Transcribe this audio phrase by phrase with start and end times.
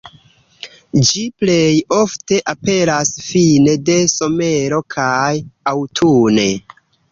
[1.09, 5.31] Ĝi plej ofte aperas fine de somero kaj
[5.77, 6.51] aŭtune.